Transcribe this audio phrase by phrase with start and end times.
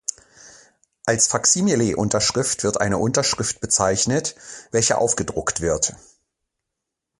[1.05, 4.33] Als Faksimile-Unterschrift wird eine Unterschrift bezeichnet,
[4.71, 5.93] welche aufgedruckt wird.